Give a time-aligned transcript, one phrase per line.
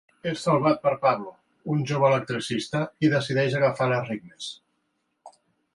[0.29, 1.33] És salvat per Pablo,
[1.75, 4.51] un jove electricista, i decideix agafar les regnes.